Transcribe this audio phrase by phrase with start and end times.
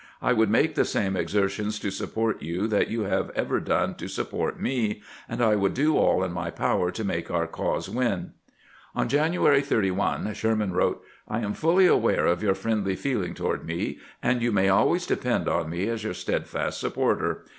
[0.19, 3.93] I would make the same exer tions to support you that you have ever done
[3.97, 7.87] to support me, and I would do aU in my power to make our cause
[7.87, 8.31] win."
[8.95, 13.99] On January 31 Sherman wrote:" I am fully aware of your friendly feeling toward me,
[14.23, 17.45] and you may always depend on me as your steadfast supporter.